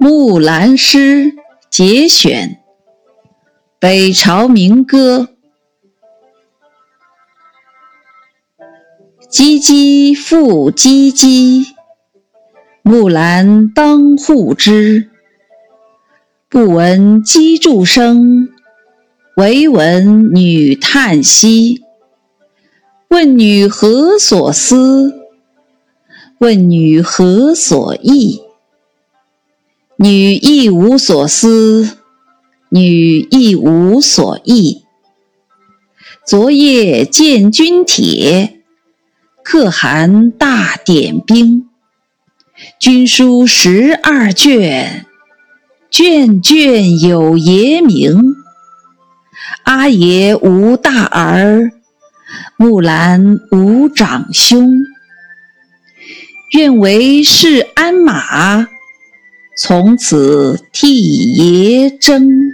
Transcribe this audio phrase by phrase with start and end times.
[0.10, 1.32] 《木兰诗》
[1.68, 2.60] 节选，
[3.78, 5.28] 北朝民歌。
[9.28, 11.66] 唧唧复唧唧，
[12.82, 15.10] 木兰当户织。
[16.48, 18.48] 不闻机杼声，
[19.36, 21.84] 惟闻女叹息。
[23.08, 25.17] 问女何所思？
[26.38, 28.42] 问女何所忆？
[29.96, 31.98] 女亦无所思，
[32.68, 34.84] 女亦无所忆。
[36.24, 38.60] 昨夜见军帖，
[39.42, 41.68] 可汗大点兵。
[42.78, 45.06] 军书十二卷，
[45.90, 48.36] 卷卷有爷名。
[49.64, 51.72] 阿爷无大儿，
[52.56, 54.70] 木兰无长兄。
[56.52, 58.68] 愿为市鞍马。
[59.56, 62.47] 从此替爷征。